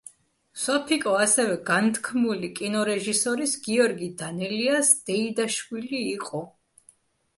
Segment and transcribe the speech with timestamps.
[0.59, 6.43] სოფიკო ასევე განთქმული კინორეჟისორის გიორგი დანელიას დეიდაშვილი იყო.